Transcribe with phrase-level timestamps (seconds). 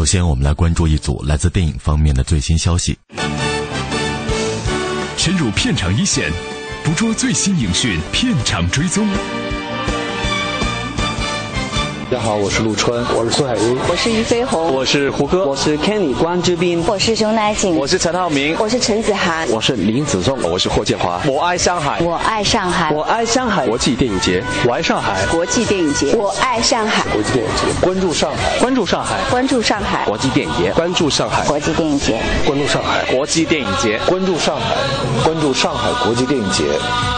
[0.00, 2.98] 首先，我们来关注一组来自电影方面的最新消息。
[5.18, 6.32] 深入片场一线，
[6.82, 9.06] 捕捉最新影讯，片场追踪。
[12.10, 21.20] 大家好，我是陆川，我是苏海英，我是俞飞鸿，我是胡歌，我是 Kenny 关之斌，我是熊乃瑾，我是陈浩民，我是陈子涵，我是林子颂，我是霍建华。
[21.24, 23.64] 我爱上海，我爱上海，我爱上海。
[23.64, 25.24] 国际电影节，我爱上海。
[25.26, 27.08] 国际电影节，我爱上海。
[27.12, 30.04] 国际电影节，关注上海，关注上海，关注上海。
[30.04, 31.46] 国际电影节，关注上海。
[31.46, 33.04] 国际电影节，关注上海。
[33.14, 34.74] 国际电影节，关注上海，
[35.22, 36.64] 关注上海国际电影节。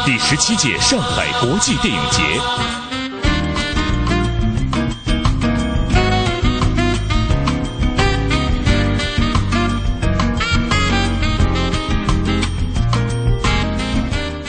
[0.05, 2.21] 第十七届上海国际电影节。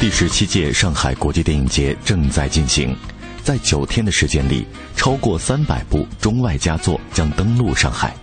[0.03, 2.93] 第十七届上海国际电影节正在进行，
[3.41, 8.13] 在九天的时间里，超过三百部中外佳作将登陆上海。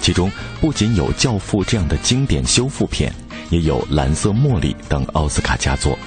[0.00, 3.12] 其中不仅有《教父》这样的经典修复片，
[3.50, 5.98] 也有《蓝色茉莉》等奥斯卡佳作。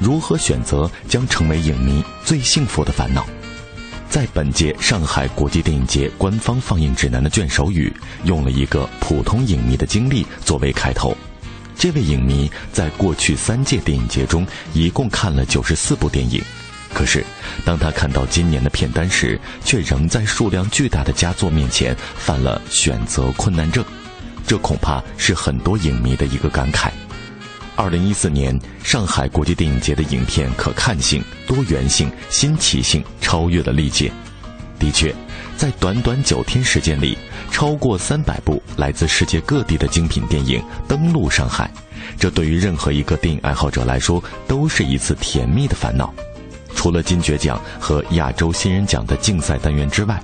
[0.00, 3.26] 如何选择将成为影迷最幸福的烦恼？
[4.08, 11.14] 在本届上海国际电影节官方放映指南的卷首语，用了一个普通影迷的经历作为开头。
[11.78, 16.42] 这位影迷在过去三届电影节中一共看了九十四部电影，
[16.94, 17.24] 可是
[17.64, 23.84] 当他看到今年的片单时，却仍在数量巨大的佳作面前犯了选择困难症。
[24.46, 26.90] 这恐怕是很多影迷的一个感慨。
[27.74, 34.10] 二零一四年上海国际电影节的影片可看性、多元性、新奇性超越了历届。
[34.78, 35.14] 的确，
[35.56, 37.16] 在短短九天时间里，
[37.50, 41.70] 超过三百部来自世界各地的精品电影登陆上海，
[42.18, 46.12] 这对于任何一个电影爱好者来说都是一次甜蜜的烦恼。
[46.74, 50.22] 除了金爵奖和亚洲新人奖的竞赛单元之外，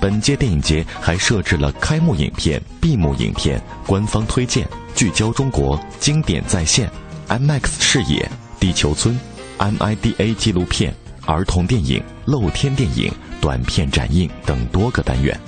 [0.00, 6.90] 本届电影节还设置了开幕影片、闭幕影片、官方推荐、聚焦中国、经典再现、
[7.28, 8.28] IMAX 视野、
[8.58, 9.20] 地球村、
[9.58, 10.94] MIDA 纪录片、
[11.26, 13.12] 儿童电影、露天电影。
[13.42, 15.38] 短片展映等多个单元，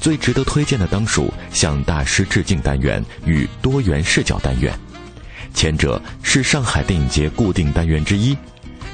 [0.00, 4.72] 最值得推荐的当属向大师致敬单元与多元视角单元。
[5.52, 8.34] 前者是上海电影节固定单元之一。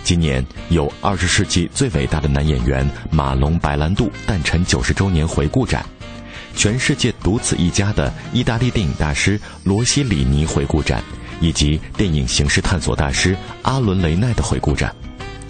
[0.02, 5.86] 今年有二十世纪最伟大的男演员马龙·白兰度诞辰九十周年回顾展，
[6.56, 11.00] 全世界独此一家的意大利电影大师罗西里尼回顾展，
[11.40, 14.92] 以及电影形式探索大师阿伦·雷奈的回顾展。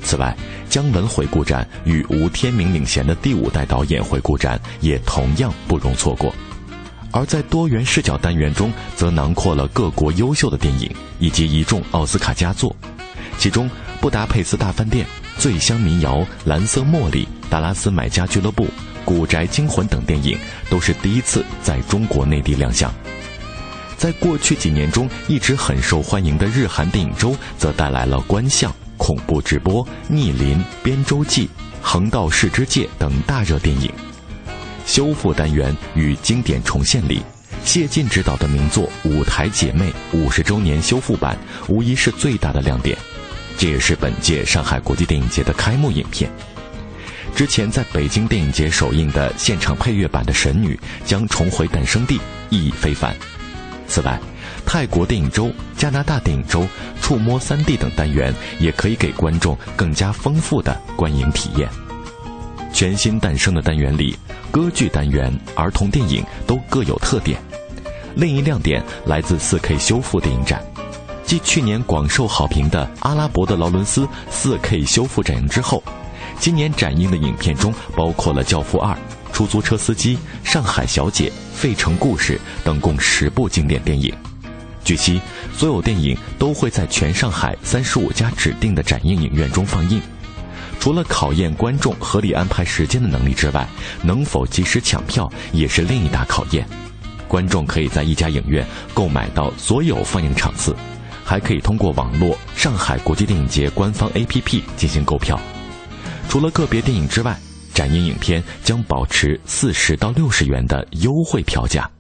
[0.04, 0.36] 此外，
[0.68, 6.32] 姜文回顾展与吴天明领衔的第五代导演回顾展也同样不容错过。
[7.10, 12.74] 而在多元视角单元中，则囊括了各国优秀的电影以及一众奥斯卡佳作，
[13.38, 13.66] 其中
[14.00, 15.06] 《布达佩斯大饭店》
[15.40, 18.64] 《醉乡民谣》《蓝色茉莉》《达拉斯买家俱乐部》
[19.04, 20.36] 《古宅惊魂》等电影
[20.68, 22.92] 都是第一次在中国内地亮相。
[23.96, 28.70] 在过去几年中一直很受欢迎的日韩电影周，则带来了《观象》。
[28.96, 31.48] 恐怖直播、逆鳞、边洲记、
[31.82, 33.90] 横道世之介等大热电影，
[34.86, 37.22] 修复单元与经典重现里，
[37.64, 41.36] 谢晋执导的名作《舞台姐妹》五十周年修复版
[41.68, 42.96] 无疑是最大的亮点。
[43.56, 46.30] 这也是本届上海国际电影节的开幕影片。
[47.36, 50.78] 之前在北京电影节首映的现场配乐版的《神女》
[51.08, 53.14] 将重回诞生地，意义非凡。
[53.86, 54.20] 此外，
[54.66, 56.66] 泰国电影周、加拿大电影周、
[57.00, 61.68] 触摸三 D 等单元也可以给观众更加丰富的观影体验。
[62.72, 64.16] 全新诞生的单元里，
[64.50, 67.40] 歌剧单元、儿童电影都各有特点。
[68.16, 70.60] 另一亮点来自 4K 修复电影展，
[71.24, 75.82] 继去年广受好评的《阿拉伯的劳伦斯》4K 修复展映之后，
[76.40, 78.92] 今年展映的影片中包括了《教父二》、
[79.32, 84.12] 《出租车司机》、《上海小姐》、《费城故事》等共十部经典电影。
[84.84, 85.20] 据悉，
[85.56, 90.00] 所有电影都会在全上海三十五家指定的展映影院中放映。
[90.78, 93.66] 除了考验观众合理安排时间的能力之外，
[94.02, 96.66] 能否及时抢票也是另一大考验。
[97.26, 100.76] 观众可以在一家影院购买到所有放映场次，
[101.24, 105.40] 还可以通过网络上海国际电影节官方 APP 进行购票。
[106.28, 107.36] 除了个别电影之外，
[107.72, 111.90] 展映影片将保持四十到六十元的优惠票价。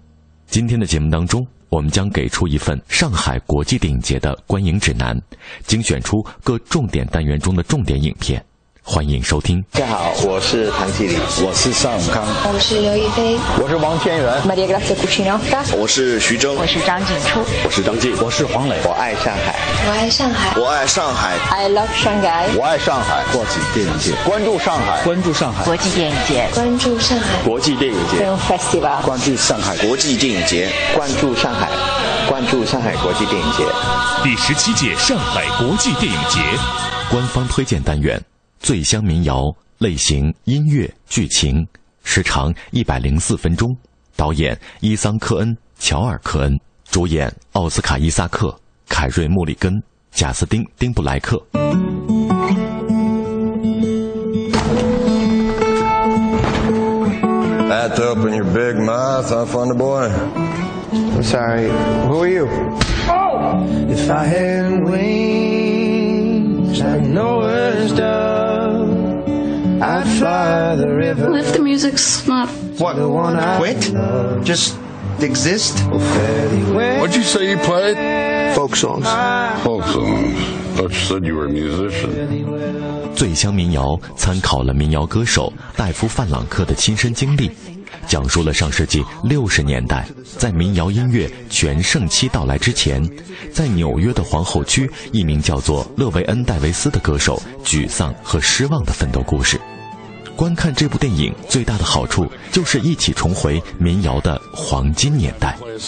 [0.46, 5.20] 今天的节目当中，我们将给出一份上海国际电影节的观影指南，
[5.66, 8.40] 精选出各重点单元中的重点影片。
[8.86, 9.64] 欢迎收听。
[9.72, 12.22] 大家好，我是唐季礼，我是尚永康，
[12.52, 19.56] 我是刘亦菲，我是王天元，Maria Grazia Cucinotta，我是徐峥，我是张景初，我是张晋，我是黄磊，我爱上海，
[19.88, 20.60] 我爱上海。
[20.60, 21.32] 我爱上海。
[21.50, 27.42] ，I love Shanghai，我爱上海，国际电影节，关注上海，关注上海，国际电影节，关注上海。
[27.42, 31.70] 国际电影节，Film Festival，关注上海，国际电影节，关注上海，
[32.28, 33.64] 关注上海国际电影节。
[34.22, 36.38] 第十七届上海国际电影节，
[37.10, 38.20] 官方推荐单元：
[38.64, 41.68] 醉乡民谣类型音乐剧情，
[42.02, 43.76] 时长一百零四分钟，
[44.16, 46.58] 导演伊桑科恩、乔尔科恩，
[46.90, 48.58] 主演奥斯卡伊萨克、
[48.88, 49.82] 凯瑞穆里根、
[50.12, 51.36] 贾斯汀丁布莱克。
[57.68, 60.10] That to open your big mouth, I found a boy.
[60.90, 61.68] I'm sorry.
[62.08, 62.48] Who are you?
[63.10, 63.62] Oh!
[63.90, 68.33] If I had wings I'd fly the river.
[69.80, 72.48] Well, if the music's not
[72.78, 72.96] What?
[72.96, 74.44] The I Quit?
[74.44, 74.76] Just
[75.20, 75.78] exist?
[75.90, 77.96] What'd you say you played?
[78.54, 79.06] folk songs.
[79.62, 80.38] Folk songs.
[80.76, 82.10] Thought you said you were a musician.
[83.14, 87.50] 醉乡民谣参考了民谣歌手戴夫·范朗克的亲身经历，
[88.06, 90.06] 讲述了上世纪六十年代
[90.38, 93.02] 在民谣音乐全盛期到来之前，
[93.52, 99.60] 在纽约的皇后区，一名叫做勒维恩·戴维斯的歌手沮丧和失望的奋斗故事。
[100.36, 105.56] 观看这部电影最大的好处就是一起重回民谣的黄金年代。
[105.62, 105.78] I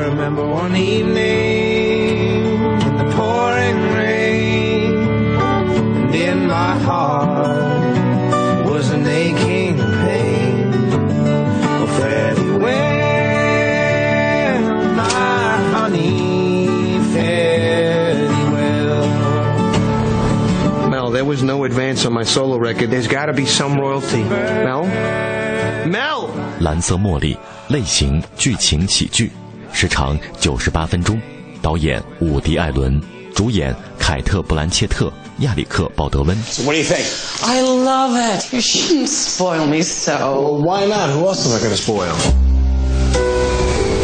[0.00, 1.91] remember one evening
[21.21, 22.89] there was no advance on my solo record.
[22.89, 24.23] There's got to be some royalty.
[24.23, 24.85] Mel?
[25.85, 26.29] Mel!
[26.59, 27.37] 蓝色茉莉
[27.69, 29.31] 类型剧情喜剧，
[29.71, 31.21] 时长九十八分钟，
[31.61, 32.99] 导演伍迪·艾伦，
[33.35, 36.35] 主演凯特·布兰切特、亚里克·鲍德温。
[36.65, 37.05] What do you think?
[37.45, 38.51] I love it.
[38.51, 40.59] You shouldn't spoil me so.
[40.63, 41.11] Why not?
[41.11, 42.15] Who else am I going to spoil?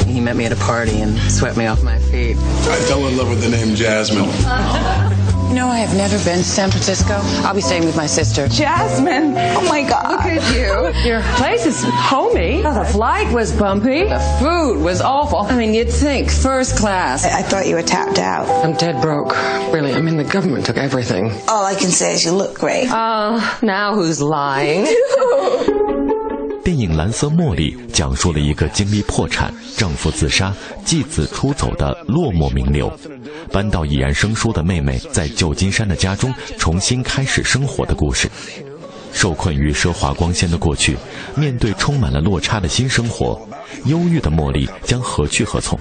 [0.05, 2.37] He met me at a party and swept me off my feet.
[2.37, 4.29] I fell in love with the name Jasmine.
[5.48, 7.14] You know, I have never been to San Francisco.
[7.46, 8.48] I'll be staying with my sister.
[8.48, 11.08] Jasmine, oh my God, Look at you.
[11.08, 12.60] Your place is homey.
[12.60, 14.04] the flight was bumpy.
[14.04, 15.38] The food was awful.
[15.38, 17.24] I mean, you'd think first class.
[17.24, 18.46] I thought you were tapped out.
[18.62, 19.32] I'm dead broke.
[19.72, 21.32] Really, I mean, the government took everything.
[21.48, 22.90] All I can say is you look great.
[22.90, 24.84] Uh, now who's lying?
[26.68, 30.54] 电影《蓝色茉莉》讲述了一个经历破产、丈夫自杀、
[30.84, 32.92] 继子出走的落寞名流，
[33.50, 38.30] 搬到已然生疏的妹妹在旧金山的家中重新开始生活的故事。
[39.14, 40.94] 受困于奢华光鲜的过去，
[41.34, 43.40] 面对充满了落差的新生活，
[43.86, 45.80] 忧郁的茉莉将何去何从？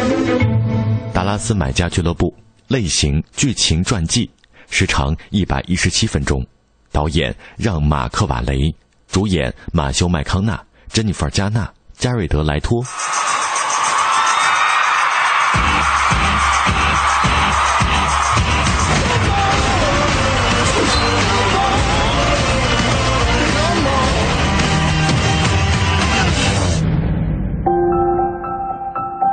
[1.31, 2.35] 拉斯买家俱乐部
[2.67, 4.29] 类型剧情传记，
[4.69, 6.45] 时长一百一十七分钟，
[6.91, 8.75] 导演让·马克瓦雷，
[9.07, 10.61] 主演马修·麦康纳、
[10.91, 12.83] 珍妮弗·加纳、加瑞德·莱托。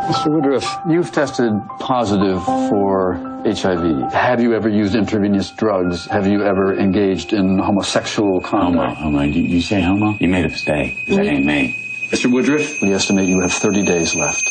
[0.08, 0.32] Mr.
[0.32, 4.10] Woodruff, you've tested positive for HIV.
[4.10, 6.06] Have you ever used intravenous drugs?
[6.06, 8.96] Have you ever engaged in homosexual conduct?
[8.96, 10.16] Homo, you, you say homo?
[10.18, 10.96] You made a mistake.
[11.08, 11.76] That ain't me.
[12.10, 12.32] Mr.
[12.32, 14.48] Woodruff, we estimate you have 30 days left.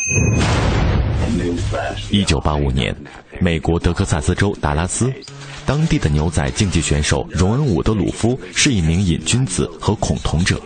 [2.11, 2.95] 一九八五年，
[3.41, 5.11] 美国德克萨斯州达拉斯，
[5.65, 10.61] 当地的牛仔竞技选手荣恩·伍德鲁夫是一名瘾君子和恐同者，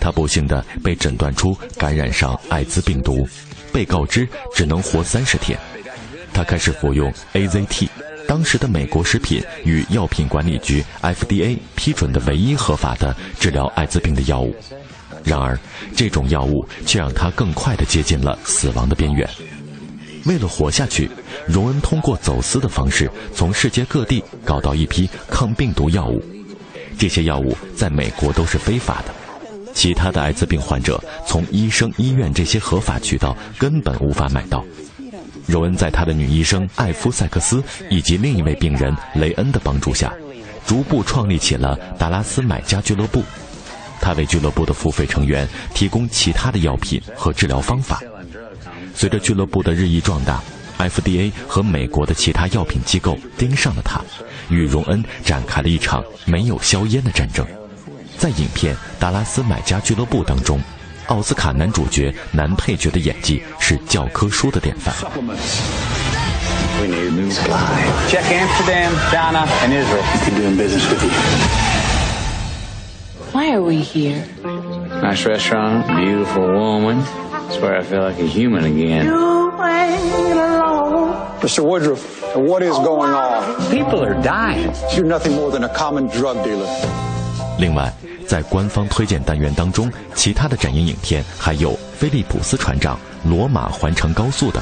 [0.00, 3.26] 他不幸的被诊断出感染上艾滋病毒，
[3.72, 5.58] 被告知只能活三十天。
[6.32, 7.88] 他开始服用 AZT，
[8.28, 14.54] 当时的美国食品与药品管理局 FDA 批准的唯一合法的治疗艾滋病的药物。
[15.24, 15.58] 然而，
[15.96, 19.28] 这种药物却让他更快地接近了死亡的边缘。
[20.26, 21.10] 为了活下去，
[21.46, 26.22] 荣恩通过走私的方式从世界各地搞到一批抗病毒药物。
[26.98, 29.14] 这些药物在美国都是非法的，
[29.76, 34.64] 其他的艾滋病患者从医生、医院这些合法渠道根本无法买到。
[35.46, 40.10] 荣恩在他的女医生艾夫塞克斯以及另一位病人雷恩的帮助下，
[40.66, 43.22] 逐步创立起了达拉斯买家俱乐部。
[44.00, 48.02] 他为俱乐部的付费成员提供其他的药品和治疗方法。
[48.94, 50.42] 随着俱乐部的日益壮大
[50.78, 54.00] ，FDA 和美国的其他药品机构盯上了他，
[54.48, 57.46] 与荣恩展开了一场没有硝烟的战争。
[58.17, 60.59] 在影片《达拉斯买家俱乐部》当中。
[61.11, 64.95] 奥斯卡男主角、男配角的演技是教科书的典范。
[68.07, 70.03] Check Amsterdam, China, and Israel.
[70.25, 71.11] Been doing business with you.
[73.33, 74.23] Why are we here?
[75.01, 77.03] Nice restaurant, beautiful woman.
[77.49, 79.07] Swear I feel like a human again.
[81.41, 81.63] Mr.
[81.63, 83.69] Woodruff, what is going on?
[83.69, 84.71] People are dying.
[84.95, 86.67] You're nothing more than a common drug dealer.
[87.58, 87.92] 另外。
[88.26, 92.98] 在官方推荐单元当中，其他的展映影片还有《菲利普斯船长》
[93.30, 94.60] 《罗马环城高速》等。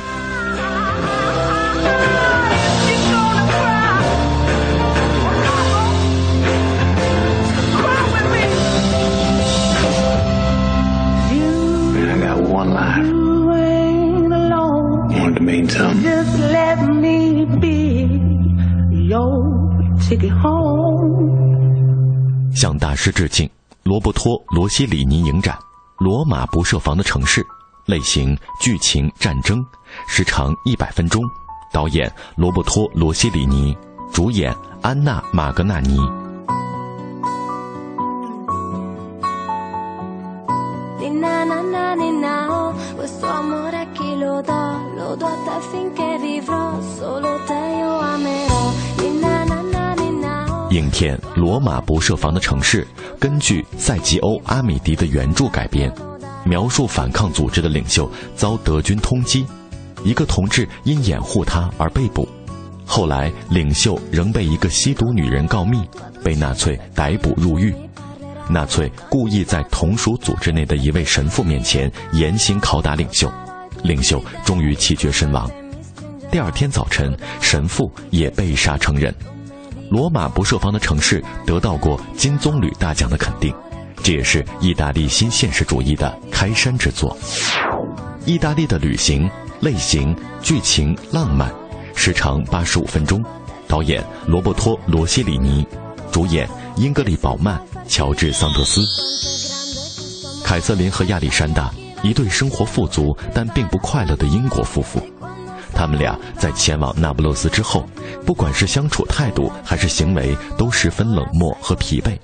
[22.54, 23.48] 向大师致敬。
[23.82, 25.54] 罗伯托·罗西里尼影展，
[25.98, 27.42] 《罗马不设防的城市》，
[27.84, 29.62] 类型剧情战争，
[30.08, 31.22] 时长一百分钟，
[31.72, 33.76] 导演罗伯托·罗西里尼，
[34.10, 35.98] 主演安娜·马格纳尼。
[50.94, 52.84] 片《罗马不设防的城市》
[53.18, 55.92] 根据塞吉欧·阿米迪的原著改编，
[56.44, 59.44] 描述反抗组织的领袖遭德军通缉，
[60.04, 62.28] 一个同志因掩护他而被捕，
[62.86, 65.82] 后来领袖仍被一个吸毒女人告密，
[66.22, 67.74] 被纳粹逮捕入狱。
[68.48, 73.28] 纳粹故意在同属组织内的一位神父面前严刑拷打领袖，
[73.82, 75.50] 领袖终于气绝身亡。
[76.30, 79.12] 第二天早晨，神父也被杀成人。
[79.94, 83.54] 罗马不设防的城市得到过金棕榈大奖的肯定，
[84.02, 87.16] 这也是意大利新现实主义的开山之作。
[88.26, 91.48] 意大利的旅行类型剧情浪漫，
[91.94, 93.24] 时长八十五分钟，
[93.68, 95.64] 导演罗伯托·罗西里尼，
[96.10, 98.80] 主演英格丽·宝曼、乔治·桑德斯。
[100.44, 101.72] 凯瑟琳和亚历山大，
[102.02, 105.00] 一对生活富足但并不快乐的英国夫妇。
[105.74, 107.88] 他们俩在前往那不勒斯之后，
[108.24, 112.16] 不管是相处态度还是行为，都十分冷漠和疲惫。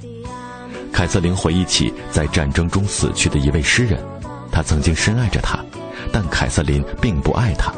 [0.92, 4.00] 凯瑟琳回忆起在战争中死去的一位诗人，
[4.52, 5.58] 他曾经深爱着他，
[6.12, 7.72] 但凯瑟琳并不爱他。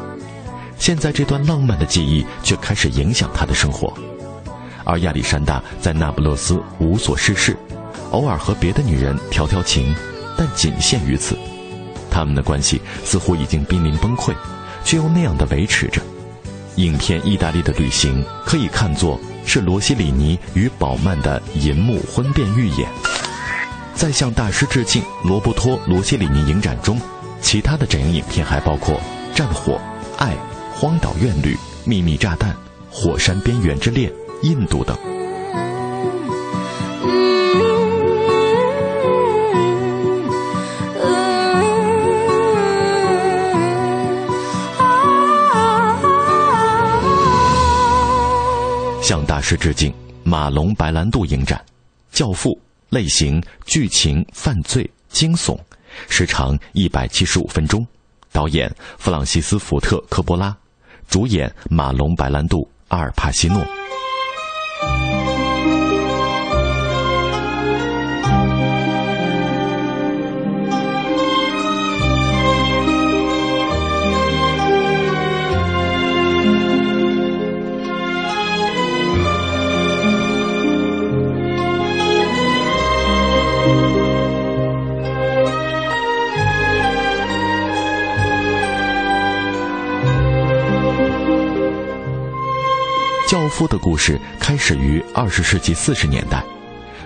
[0.77, 3.93] 现在这段浪漫的记忆却开始影响他的生活。
[4.83, 7.55] 而亚历山大在那不勒斯无所事事，
[8.11, 9.95] 偶尔和别的女人调调情，
[10.37, 11.37] 但仅限于此。
[12.11, 14.33] 他们的关系似乎已经濒临崩溃。
[14.83, 16.01] 却又那样的维持着。
[16.77, 22.89] 影片《意大利的旅行》可以看作是罗西里尼与宝曼的银幕婚变预演。
[23.93, 26.99] 在向大师致敬罗伯托·罗西里尼影展中，
[27.41, 28.95] 其他的展映影片还包括
[29.37, 29.73] 《战火》
[30.17, 30.31] 《爱》
[30.73, 31.53] 《荒岛怨侣》
[31.85, 32.51] 《秘密炸弹》
[32.89, 34.09] 《火山边缘之恋》
[34.41, 34.97] 《印度》等。
[49.43, 51.61] 是致敬，马龙白兰度影展，
[52.17, 52.49] 《教父》
[52.89, 55.59] 类型剧情犯罪惊悚，
[56.07, 57.85] 时长一百七十五分钟，
[58.31, 60.55] 导演弗朗西斯福特科波拉，
[61.09, 63.61] 主演马龙白兰度、阿尔帕西诺。
[93.53, 96.43] 夫》的故事开始于二十世纪四十年代。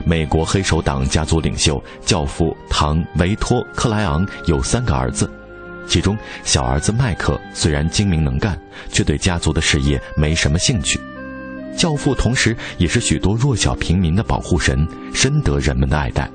[0.05, 5.29] 美国黑手党家族领袖教父唐·维托·克莱昂有三个儿子，
[5.89, 8.57] 其中小儿子麦克虽然精明能干，
[8.89, 10.97] 却对家族的事业没什么兴趣。
[11.75, 16.31] 教父同时也是许多弱小平民的保护神，深得人们的爱戴。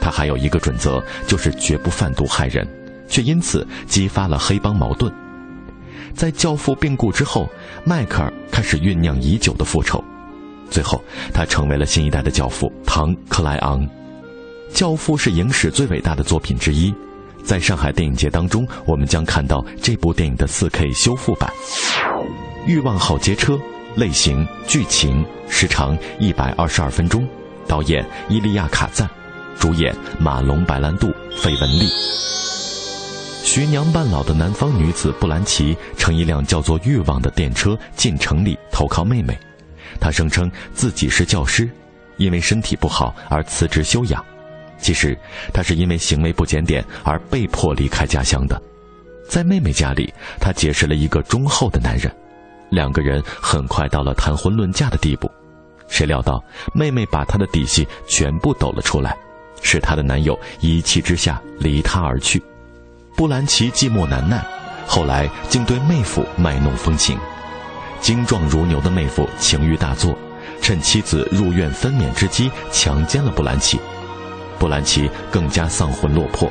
[0.00, 2.66] 他还有一个准则，就是绝不贩毒害人，
[3.06, 5.12] 却因此激发了黑帮矛盾。
[6.14, 7.48] 在教父病故之后，
[7.84, 10.02] 迈克尔开始酝酿已久的复仇。
[10.70, 11.02] 最后，
[11.34, 13.80] 他成为了新一代的教父唐·克莱昂。
[14.72, 16.94] 《教父》是影史最伟大的作品之一，
[17.44, 21.52] 在上海电影节当中，我们将看到这部电影的 4K 修复版。
[22.66, 23.54] 《欲望号街车》
[23.96, 27.28] 类型、剧情、时长一百二十二分钟，
[27.66, 29.06] 导演伊利亚·卡赞，
[29.58, 31.86] 主演马龙·白兰度、费雯丽。
[33.54, 39.38] 徐娘半老的南方女子布兰奇乘一辆叫做“欲望”的电车进城里投靠妹妹。
[40.00, 41.68] 她声称自己是教师，
[42.16, 44.24] 因为身体不好而辞职休养。
[44.78, 45.14] 其实，
[45.52, 48.58] 他是因为行为不检点而被迫离开家乡的。
[49.28, 52.10] 在妹妹家里，他结识了一个忠厚的男人，
[52.70, 55.30] 两个人很快到了谈婚论嫁的地步。
[55.88, 56.42] 谁料到，
[56.72, 59.14] 妹妹把他的底细全部抖了出来，
[59.60, 62.42] 使她的男友一气之下离她而去。
[63.14, 64.42] 布兰奇寂寞难耐，
[64.86, 67.18] 后来竟对妹夫卖弄风情。
[68.00, 70.16] 精壮如牛的妹夫情欲大作，
[70.60, 73.78] 趁妻子入院分娩之机强奸了布兰奇，
[74.58, 76.50] 布兰奇更加丧魂落魄，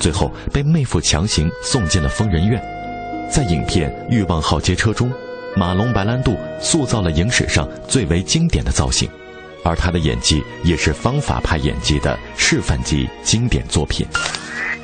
[0.00, 2.60] 最后被妹夫强行送进了疯人院。
[3.30, 5.12] 在影片《欲望号街车》中，
[5.54, 9.08] 马龙·白兰度塑造了影史上最为经典的造型，
[9.64, 14.06] 而他的演技也是方法派演技的示范级经典作品。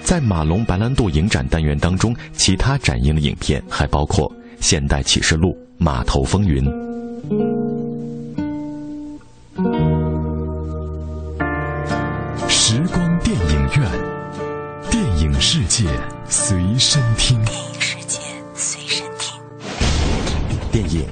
[0.03, 4.31] 在马龙·白兰度影展单元当中，其他展映的影片还包括
[4.61, 5.51] 《现代启示录》。
[5.79, 6.65] 码头风云，
[12.49, 13.91] 时光电影院，
[14.91, 15.85] 电影世界
[16.27, 17.37] 随身听。
[17.45, 18.21] 电影世界
[18.55, 19.39] 随身听。
[20.73, 21.07] 电影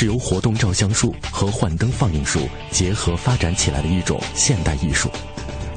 [0.00, 5.10] 是由活动照相术和幻灯放映术结合发展起来的一种现代艺术。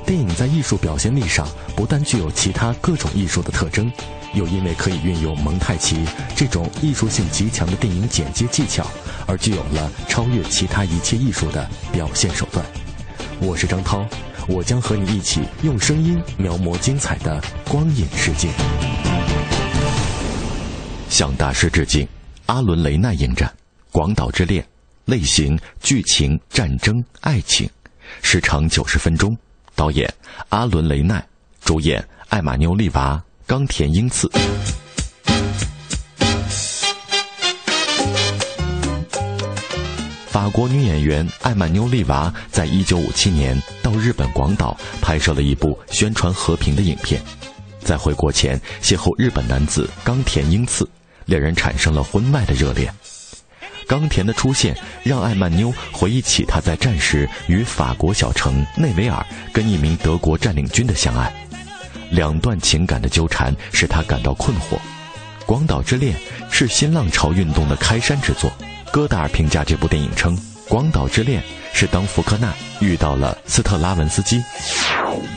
[0.05, 3.91] 电影在艺术表现力上不但具有其他各种艺术的特征。
[4.33, 6.05] 又因为可以运用蒙太奇
[6.37, 8.87] 这种艺术性极强的电影剪接技巧，
[9.27, 12.65] 而具有了超越其他一切艺术的表现手段。
[13.41, 14.05] 我是张涛，
[14.47, 18.47] 我将和你一起用声音描摹精彩的光影世界。
[21.09, 22.07] 向大师致敬，
[22.45, 23.49] 阿伦·雷奈影展，
[23.93, 24.63] 《广岛之恋》，
[25.05, 27.69] 类型、剧情、战争、爱情，
[28.23, 29.37] 时长九十分钟，
[29.75, 30.11] 导演
[30.49, 31.23] 阿伦·雷奈，
[31.63, 33.23] 主演艾玛妞·利娃。
[33.45, 34.27] 冈田英次，
[40.25, 47.21] 法国女演员艾玛妞利娃在一九五七年到日本广岛拍摄了一部宣传和平的影片，
[47.81, 50.89] 在回国前邂逅日本男子冈田英次，
[51.25, 52.91] 两人产生了婚外的热恋。
[53.87, 61.31] 冈田的出现让艾曼妞回忆起他在战时与法国小城内维尔跟一名德国占领军的相爱。
[62.11, 64.75] 两段情感的纠缠使他感到困惑，
[65.45, 66.15] 《广岛之恋》
[66.51, 68.51] 是新浪潮运动的开山之作。
[68.91, 71.41] 戈达尔评价这部电影称，《广岛之恋》
[71.73, 74.43] 是当福克纳遇到了斯特拉文斯基。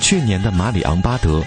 [0.01, 1.39] 去年的《马里昂巴德》，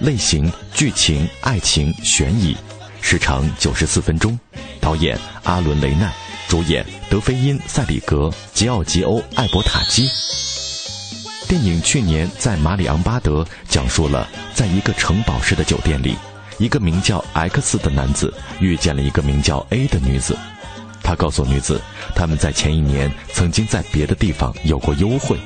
[0.00, 2.54] 类型、剧情、爱情、悬疑，
[3.00, 4.38] 时长九十四分钟，
[4.80, 6.12] 导演阿伦·雷奈，
[6.54, 10.08] 主演德菲因·塞里格、吉奥吉欧·艾伯塔基。
[11.48, 16.14] 电影去年在马里昂巴德讲述了，在一个城堡式的酒店里，
[16.58, 20.38] 一个名叫 X 的男子遇见了一个名叫 A 的女子。
[21.02, 21.80] 他告诉女子，
[22.14, 25.36] 他们在前一年曾经在别的地方有过幽会。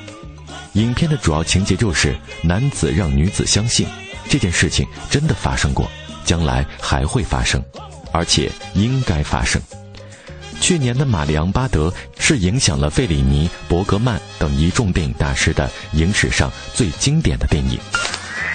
[0.73, 3.87] 影片的主要情节就是男子让女子相信
[4.29, 5.89] 这件事情真的发生过，
[6.23, 7.59] 将来还会发生，
[8.11, 9.59] 而且应该发生。
[10.61, 17.79] 去年的《马里昂巴德》是影响了费里尼、伯格曼等一众电影大师的影史上最经典的电影。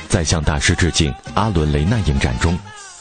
[0.09, 2.57] 在向大师致敬阿伦·雷奈影展中，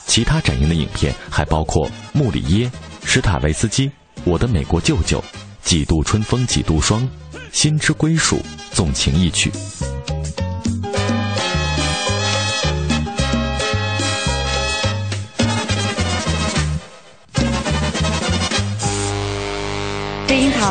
[0.08, 2.68] 其他展映的影片还包括《穆里耶》、
[3.06, 3.88] 史塔维斯基、
[4.24, 5.20] 《我的美国舅舅》、
[5.64, 7.08] 《几度春风几度霜》、
[7.52, 8.38] 《心之归属》、
[8.74, 9.52] 《纵情一曲》。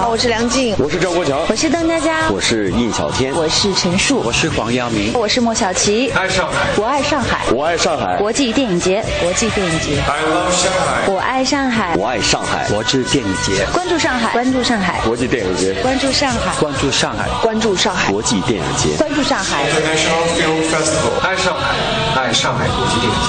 [0.09, 6.11] 我是梁静，我是赵国强，我是邓家佳，我是印小天，我是陈数，我是黄耀明，我是莫小琪。
[6.11, 8.17] 爱上海，我爱上海，我爱上海。
[8.17, 10.01] 国际电影节，国际电影节。
[10.09, 12.67] I love 上海，我爱上海，我爱上海。
[12.71, 19.65] 国际电影节，关注上海，关注上海，国际电影节，关注上海，关注上海，关注上海，国际电影节，关注上海。
[19.65, 23.29] International Film Festival，爱上海，爱上海国际电影节。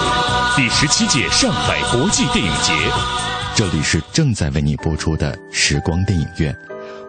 [0.55, 3.32] 第十七届上海国际电影节。
[3.55, 6.57] 这里是正在为你播出的时光电影院，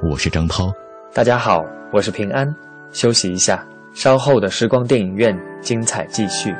[0.02, 0.70] 我是张涛。
[1.14, 2.54] 大家好，我是平安。
[2.92, 6.54] 休息一下，稍后的时光电影院精彩继续。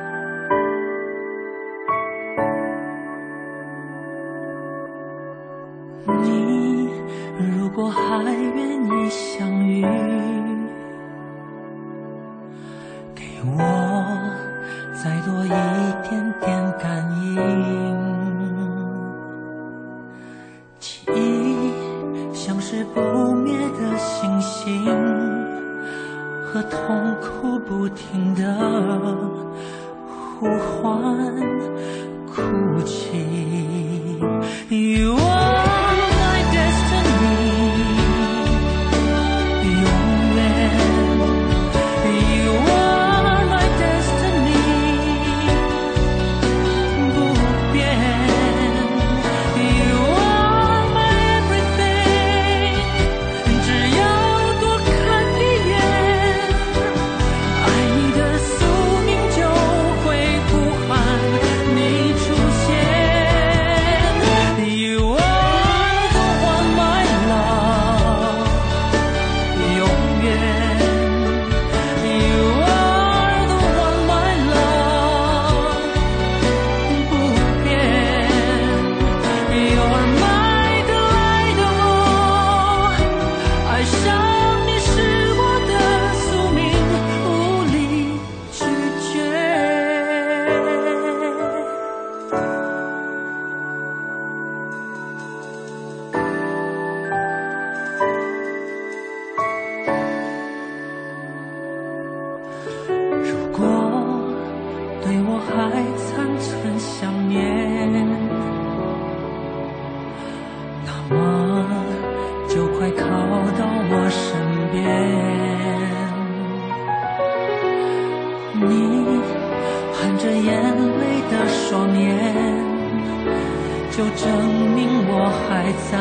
[124.16, 124.26] 证
[124.74, 125.92] 明我还在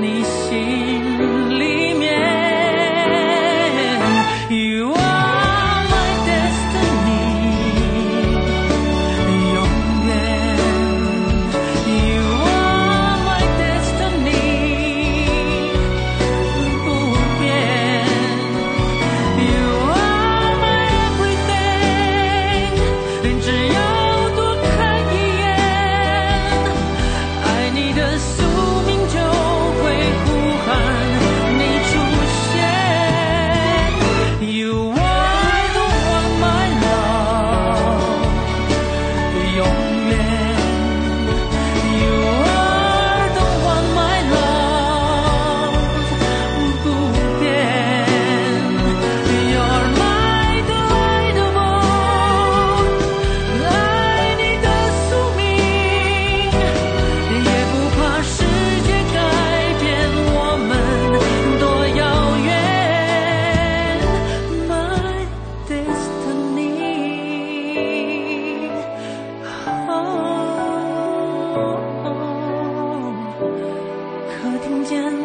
[0.00, 0.48] 你心
[1.18, 1.31] 里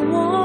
[0.06, 0.37] 我。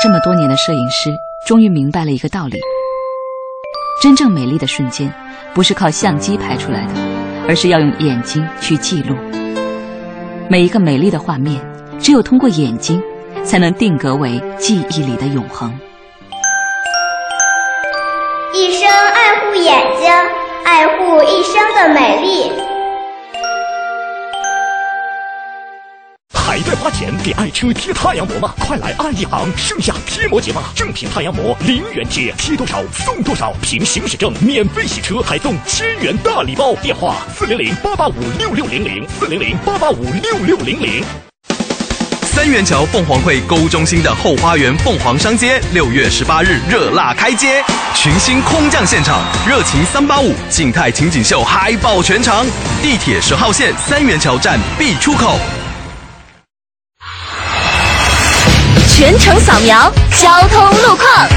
[0.00, 1.10] 这么多年的摄影师，
[1.44, 2.56] 终于明白了一个道理：
[4.00, 5.12] 真正美丽的瞬间，
[5.52, 6.92] 不是靠相机拍出来的，
[7.48, 9.16] 而是要用眼睛去记录。
[10.48, 11.60] 每一个美丽的画面，
[11.98, 13.02] 只有通过眼睛，
[13.42, 15.76] 才能定格为记忆里的永恒。
[18.54, 20.08] 一生爱护眼睛，
[20.64, 22.67] 爱护一生的美丽。
[26.88, 28.54] 花钱给爱车贴太阳膜吗？
[28.60, 30.72] 快来爱一行盛夏贴膜节吧！
[30.74, 36.74] 正品太阳膜零元贴，贴多少送多少，凭行驶证免费洗车，还送千元大礼包。
[36.76, 41.04] 电话：四零零八八五六六零零，四零零八八五六六零零。
[42.22, 47.62] 三元桥凤凰汇购物中心的后花园凤凰商街，六月十八日热辣开街，
[47.94, 52.46] 群星空降现场，热情三八五静态情景秀嗨爆全场，
[52.80, 55.38] 地铁十号线三元桥站 B 出口。
[58.98, 61.28] 全程扫描交通路况。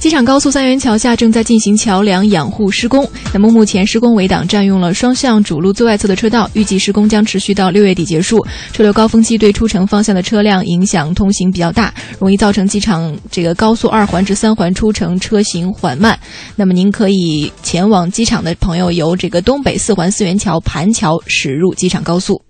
[0.00, 3.08] 机场高速三元桥下正在进行桥梁养护施工。
[3.32, 8.44] 那么目前施工围挡占用了双向主路最外侧的车道，预计施工将持续到六月底结束。
[8.72, 16.18] 车流高峰期对出城方向的车辆影响通行比较大，容易造成机场这个高速二环至三环出城车行缓慢。
[16.56, 22.42] 那么您可以前往机场的朋友由这个东北四环四元桥盘桥驶入机场高速。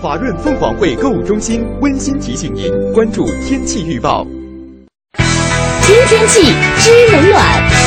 [0.00, 4.26] 华润凤凰汇购物中心温馨提醒您关注天气预报。
[5.82, 7.83] 听天气知冷暖。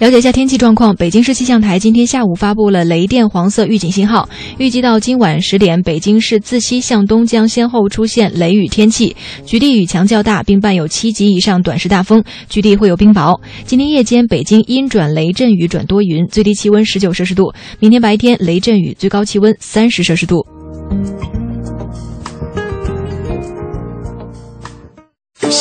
[0.00, 0.94] 了解一下天气状况。
[0.96, 4.28] 北京市气象台今天下午发布了雷电黄色预警信号，
[4.58, 9.14] 预计到今晚十点，北京市自西向东将先后出现雷雨天气，
[9.46, 13.40] 局地雨强较大，并伴有七级以上短时大风，局地会有冰雹。
[13.64, 20.53] 今天夜间，北京阴转雷阵雨转多云，最低气温十九摄氏度；明天白天雷阵雨，最高气温三十摄氏度。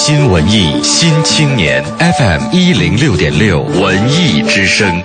[0.06, 5.02] 新文艺新青年 FM 一零六点六文艺之声，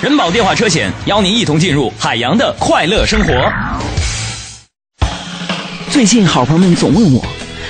[0.00, 3.52] 人保电话车险邀您一同进入海洋的快乐生活。
[5.90, 7.22] 最近好朋友们总问我，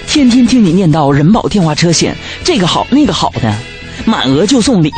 [0.06, 3.52] 天天听你念叨人保电话车险这个好那个好的，
[4.04, 4.92] 满额就送礼。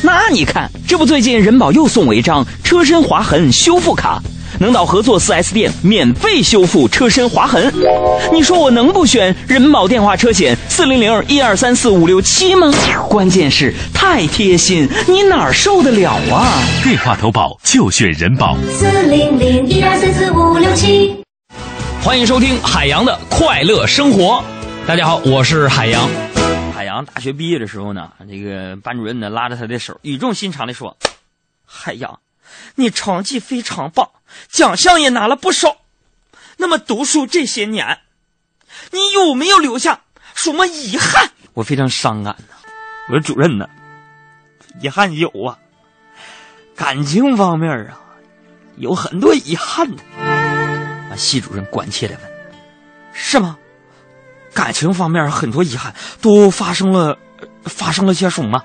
[0.00, 4.22] 那你看，这不最近人保又送我一张车身划痕修复卡。
[4.60, 7.72] 能到合作 4S 店免费修复车身划痕，
[8.30, 12.70] 你说我能不选人保电话车险四零零一二三四五六七吗？
[13.08, 16.62] 关键是太贴心，你哪受得了啊？
[16.84, 21.16] 电话投保就选人保四零零一二三四五六七。
[22.02, 24.44] 欢迎收听海洋的快乐生活，
[24.86, 26.06] 大家好，我是海洋。
[26.74, 30.98] 海洋大学毕业的时候呢，这个班主任呢拉着他的手，语重心长的说
[31.64, 32.20] ：“海洋，
[32.74, 34.06] 你成绩非常棒。”
[34.48, 35.76] 奖项也拿了不少，
[36.56, 38.00] 那么读书这些年，
[38.90, 40.00] 你有没有留下
[40.34, 41.30] 什么遗憾？
[41.54, 42.54] 我非常伤感呐，
[43.08, 43.66] 我说主任呢，
[44.80, 45.58] 遗憾有啊，
[46.76, 48.00] 感情方面啊，
[48.76, 49.88] 有很多遗憾。
[50.18, 52.30] 啊，系主任关切的问
[53.12, 53.58] ：“是吗？
[54.54, 57.18] 感情方面很多遗憾，都发生了，
[57.64, 58.64] 发生了些什么？”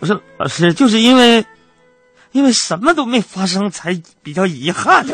[0.00, 1.44] 我说：“老师，就是因为。”
[2.36, 5.06] 因为什么都没发生，才比较遗憾。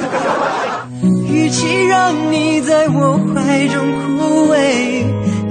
[1.28, 5.04] 与其让你在我怀中枯萎，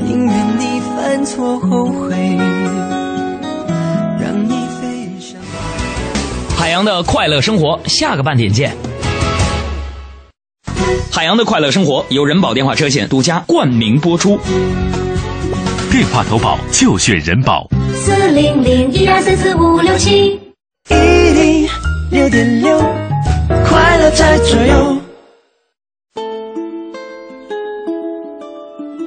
[0.03, 2.10] 宁愿你犯错后悔，
[4.19, 4.49] 让你
[4.81, 5.39] 飞上。
[6.57, 8.75] 海洋的快乐生活，下个半点见。
[11.10, 14.38] 海洋的快乐生活由人保电话车险独家冠名播出，
[15.89, 17.65] 电话投保就选人保。
[17.95, 20.40] 四零零一二三四五六七。
[20.91, 21.69] 一零
[22.12, 22.77] 六点六，
[23.65, 24.97] 快乐在左右。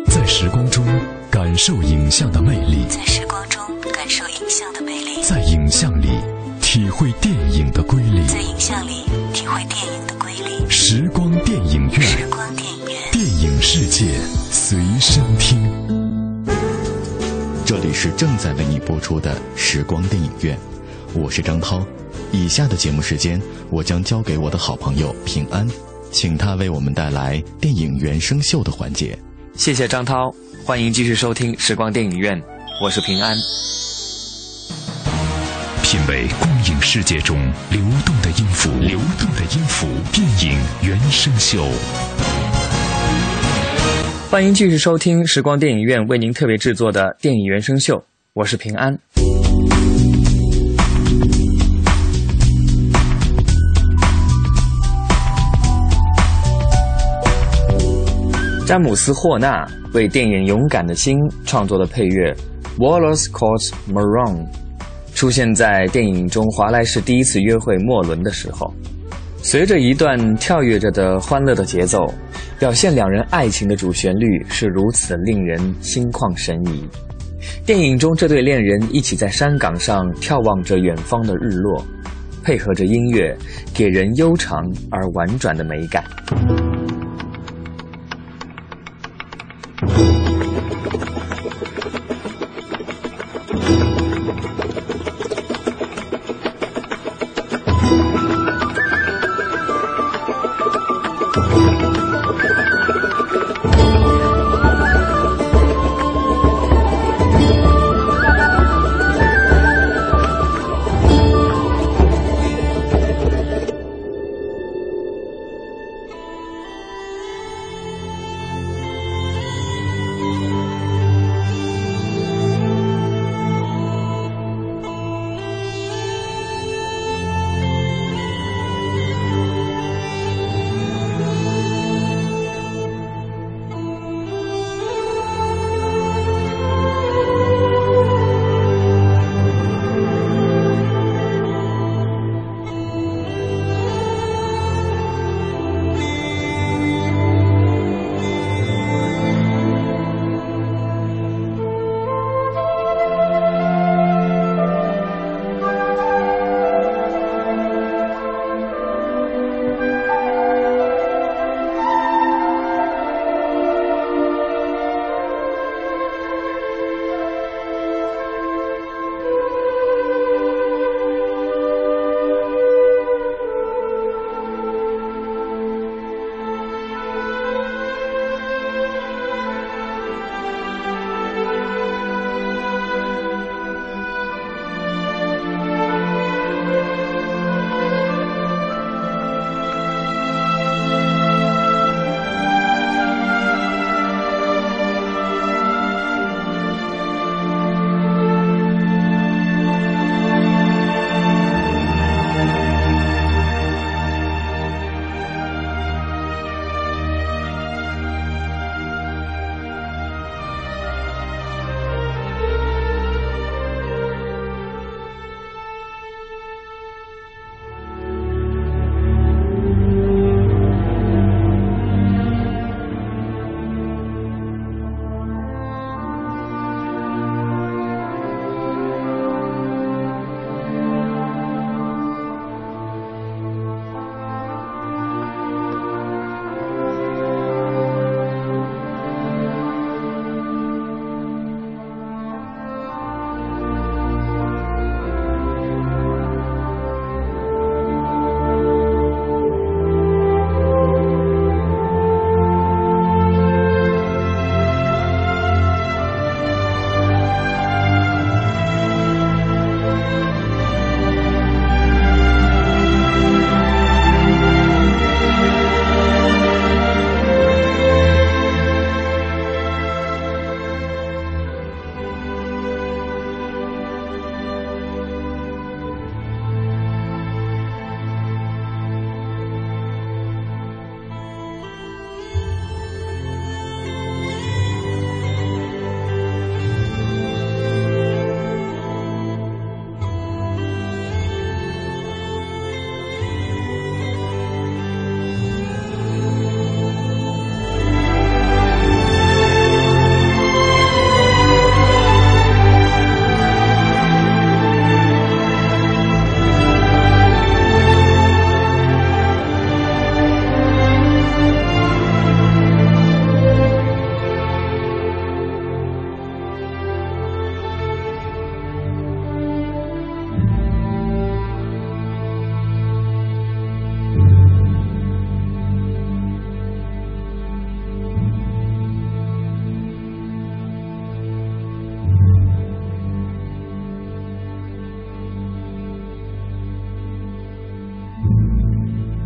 [0.08, 0.84] 在时光中
[1.30, 6.08] 感受影像的魅力，在时光中感受影像的魅力，在影像里
[6.62, 10.68] 体会电影的瑰丽，在影像里体会电影的瑰丽。
[10.70, 14.06] 时光电影院，时光电影院，电影世界
[14.50, 15.60] 随身听。
[17.66, 20.58] 这里是正在为你播出的时光电影院。
[21.16, 21.86] 我是张涛，
[22.32, 25.64] 以下的节目时间我将交给我的好朋友平安，
[26.10, 29.16] 请他为我们带来电影原声秀的环节。
[29.54, 32.36] 谢谢张涛，欢迎继续收听时光电影院，
[32.82, 33.36] 我是平安。
[35.84, 37.38] 品味光影世界中
[37.70, 41.64] 流动的音符，流动的音符，电影原声秀。
[44.28, 48.98] 欢迎继续收听时光电影院为您特别制作的电影原声秀，我是平安。
[58.66, 62.34] 詹姆斯·霍纳为电影《勇敢的心》创作的配乐
[62.78, 64.36] 《Wallace Calls Maroon》，
[65.14, 68.72] 出现在电影中华莱士第一次约会莫伦的时候。
[69.42, 72.06] 随着一段跳跃着的欢乐的节奏，
[72.58, 76.88] 表现两人爱情的主旋律是如此令人心旷神怡。
[77.66, 81.84] 电影中这对恋人一起在山岗上眺望着远方的日落，
[82.42, 83.36] 配合着音乐，
[83.74, 84.58] 给人悠长
[84.90, 86.02] 而婉转的美感。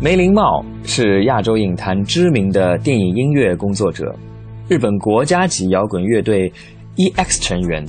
[0.09, 4.11] 梅林茂是亚洲影坛知名的电影音乐工作者，
[4.67, 6.51] 日本国家级摇滚乐队
[6.95, 7.85] E.X 成员，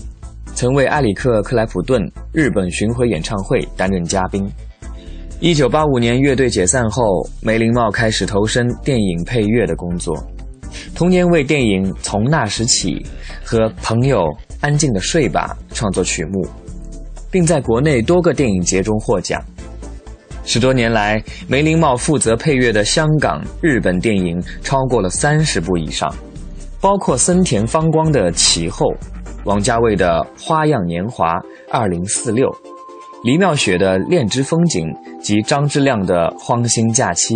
[0.54, 1.98] 曾为埃里克·克莱普顿
[2.30, 4.46] 日本巡回演唱会担任嘉宾。
[5.40, 7.02] 一九八五年乐队解散后，
[7.40, 10.14] 梅林茂开始投身电影配乐的工作。
[10.94, 12.96] 同年为电影《从那时起》
[13.42, 14.26] 和《朋友
[14.60, 16.46] 安静的睡吧》创作曲目，
[17.30, 19.42] 并在国内多个电影节中获奖。
[20.44, 26.12] 十多年来，梅林茂负责配乐的香港、日本电影超过了三十部以上，
[26.80, 28.86] 包括森田芳光的《其后》，
[29.44, 31.38] 王家卫的《花样年华
[31.70, 32.48] 二零四六》，
[33.22, 34.86] 黎妙雪的《恋之风景》
[35.20, 37.34] 及张之亮的《荒星假期》，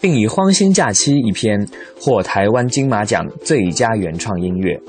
[0.00, 1.66] 并以《荒星假期》一篇
[2.00, 4.80] 获台湾金马奖最佳原创音乐。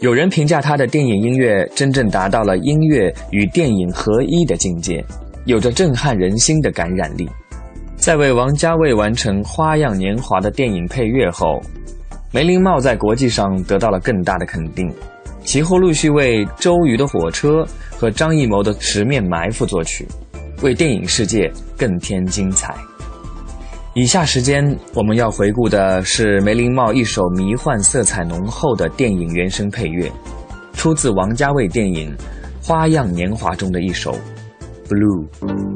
[0.00, 5.04] 有人评价他的电影音乐真正达到了音乐与电影合一的境界。
[5.44, 7.28] 有着震撼人心的感染力。
[7.96, 11.60] 在为王家卫完成《花样年华》的电影配乐后，
[12.32, 14.92] 梅林茂在国际上得到了更大的肯定。
[15.44, 17.64] 其后陆续为周瑜的火车
[17.96, 20.06] 和张艺谋的《十面埋伏》作曲，
[20.62, 22.74] 为电影世界更添精彩。
[23.94, 30.10] 以下时间我们要回顾的是梅林茂一首迷幻色彩浓厚的电影原声配乐，
[30.72, 32.10] 出自王家卫电影
[32.66, 34.16] 《花样年华》中的一首。
[34.88, 35.73] Blue.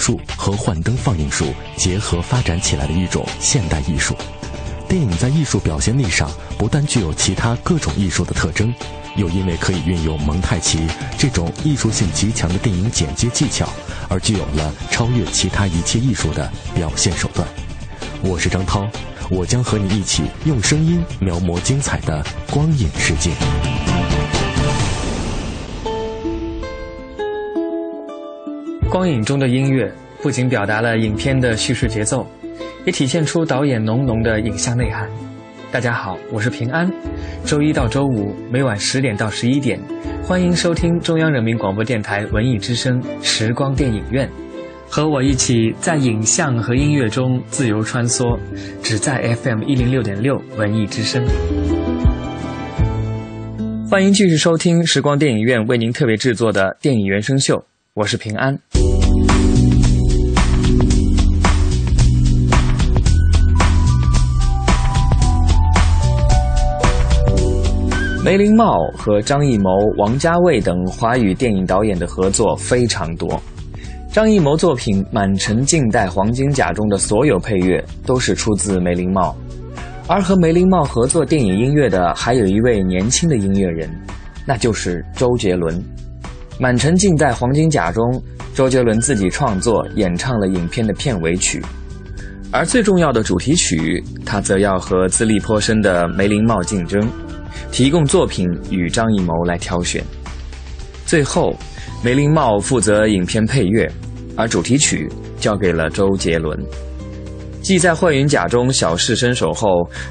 [0.00, 4.16] 术和幻灯放映术结合发展起来的一种现代艺术。
[4.88, 6.28] 电影在艺术表现力上
[6.58, 8.74] 不但具有其他各种艺术的特征，
[9.14, 13.68] 又因为可以运用蒙太奇这种艺术性极强的电影剪接技巧，
[14.08, 17.46] 而具有了超越其他一切艺术的表现手段。
[18.20, 18.84] 我是张涛，
[19.30, 23.30] 我将和你一起用声音描摹精彩的光影世界。
[28.90, 29.88] 光影中的音乐
[30.20, 32.26] 不仅表达了影片的叙事节奏，
[32.84, 35.08] 也体现出导演浓浓的影像内涵。
[35.70, 36.90] 大家好，我是平安。
[37.44, 39.80] 周一到周五每晚十点到十一点，
[40.24, 44.28] 欢迎收听中央人民广播电台文艺之声时光电影院，
[44.88, 48.36] 和我一起在影像和音乐中自由穿梭，
[48.82, 51.24] 只在 FM 一零六点六文艺之声。
[53.88, 58.56] 欢迎继续收听时光电影院为您特别制作的电影原声秀，我是平安。
[68.24, 73.42] 梅林茂和张艺谋、王家卫等华语电影导演的合作非常多。
[74.12, 79.34] 张艺谋作品《满城尽带黄金甲》中的所有配乐都是出自梅林茂，
[80.06, 83.90] 而和梅林茂合作电影音乐的还有一位年轻的音乐人，
[84.46, 85.76] 那就是周杰伦。
[86.60, 88.22] 《满城尽带黄金甲》中，
[88.54, 91.64] 周杰伦自己创作演唱了影片的片尾曲，
[92.52, 97.00] 而最重要的主题曲，他则要和资历颇深的梅林茂竞争。
[97.72, 100.04] 提供作品与张艺谋来挑选，
[101.06, 101.56] 最后，
[102.02, 103.90] 梅林茂负责影片配乐，
[104.36, 105.08] 而主题曲
[105.38, 106.58] 交给了周杰伦。
[107.62, 109.68] 继在《幻影甲》中小试身手后，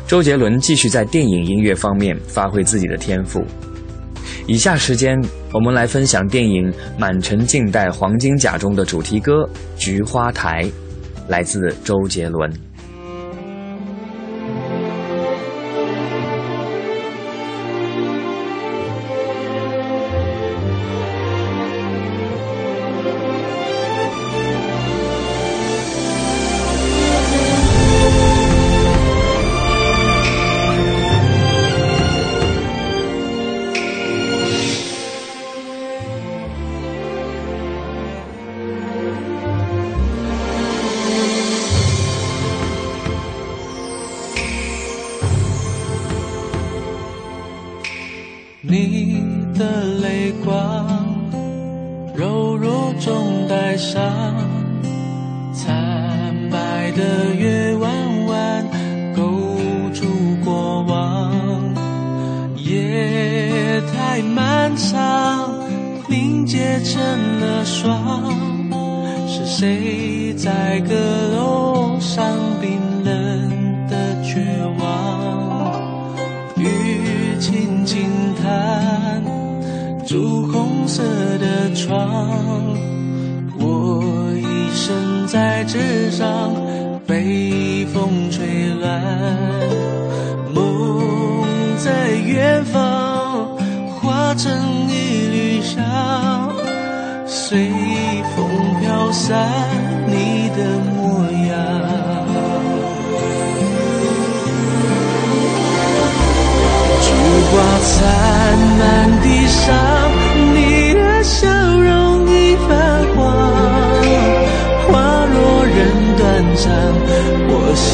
[0.07, 3.39] 周杰伦继续在电影音乐方面发挥自己的天赋。
[4.49, 5.15] 以下时间，
[5.53, 9.43] 我们来分享电影《满城尽带黄金甲》中的主题歌
[9.77, 10.63] 《菊花台》，
[11.27, 12.51] 来自周杰伦。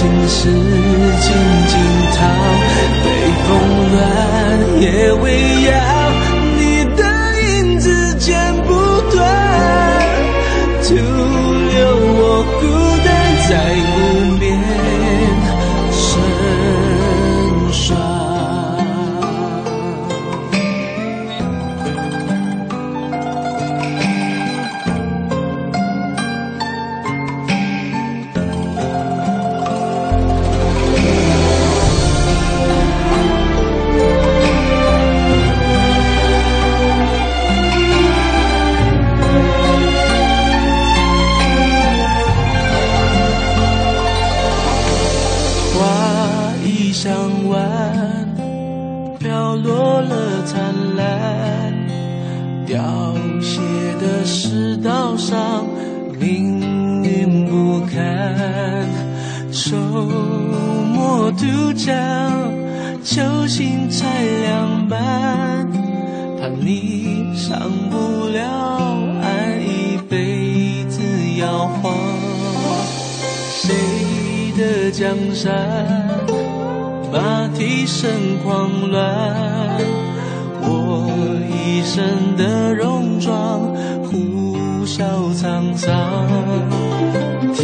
[0.06, 0.50] 心事
[1.20, 1.28] 静
[1.68, 1.74] 静
[2.14, 2.20] 躺。
[3.04, 3.06] 北
[3.44, 3.48] 风
[3.92, 3.96] 乱，
[4.82, 4.86] 夜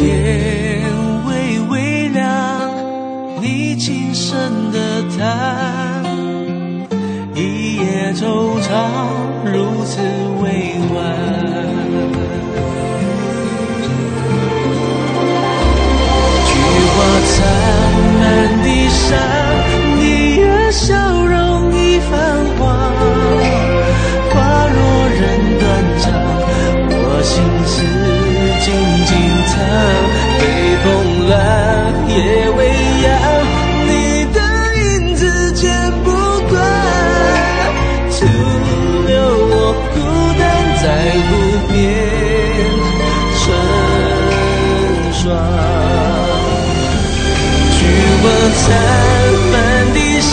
[0.02, 0.82] 天
[1.26, 2.26] 微微亮，
[3.40, 5.81] 你轻声的叹，
[30.38, 30.42] 北
[30.82, 30.84] 风
[31.28, 31.36] 乱，
[32.08, 32.14] 夜
[32.56, 32.60] 未
[33.04, 33.10] 央，
[33.88, 33.90] 你
[34.32, 34.36] 的
[34.76, 34.82] 影
[35.14, 35.20] 子
[35.52, 35.62] 剪
[36.04, 36.06] 不
[36.50, 36.54] 断，
[38.10, 38.16] 徒
[39.06, 39.10] 留
[39.50, 39.54] 我
[39.92, 39.96] 孤
[40.38, 40.40] 单
[40.82, 40.84] 在
[41.28, 41.30] 湖
[41.68, 41.72] 边
[43.38, 43.42] 成
[45.12, 45.20] 双。
[47.78, 47.80] 菊
[48.22, 48.24] 花
[48.62, 48.64] 残，
[49.52, 49.54] 满
[49.94, 50.30] 地伤，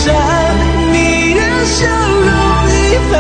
[0.92, 0.96] 你
[1.34, 1.78] 的笑
[2.26, 2.30] 容
[2.70, 2.74] 已
[3.12, 3.14] 泛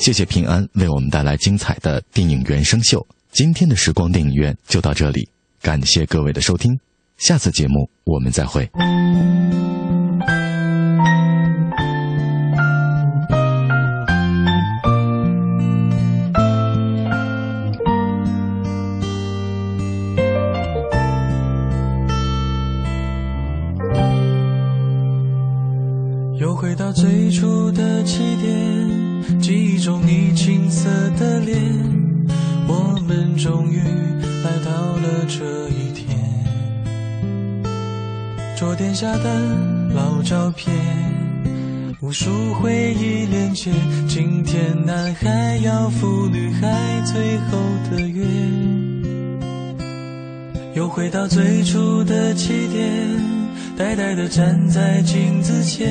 [0.00, 3.06] 谢谢平安为我们带来精彩的电影原声秀。
[3.32, 5.28] 今天的时光电影院就到这里，
[5.60, 6.80] 感谢各位的收听，
[7.18, 8.66] 下次节目我们再会。
[26.38, 28.69] 又回到最初的起点，
[29.50, 30.88] 记忆中你青涩
[31.18, 31.60] 的脸，
[32.68, 33.80] 我们终于
[34.44, 36.16] 来到了这一天。
[38.56, 39.40] 桌垫下的
[39.92, 40.72] 老照片，
[42.00, 43.72] 无数回忆连接，
[44.06, 47.58] 今天男孩要赴女孩最后
[47.90, 48.24] 的约。
[50.76, 53.40] 又回到最初的起点。
[53.76, 55.90] 呆呆地站在镜子前，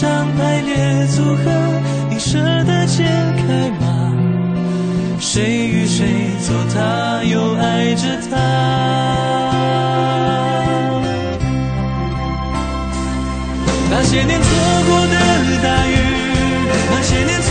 [0.00, 1.44] 上排列组合，
[2.08, 3.04] 你舍得解
[3.36, 4.14] 开吗？
[5.20, 6.06] 谁与谁
[6.40, 8.34] 做他，又爱着他？
[13.90, 14.48] 那些年错
[14.88, 15.16] 过的
[15.62, 15.92] 大雨。
[16.92, 17.48] 那些年错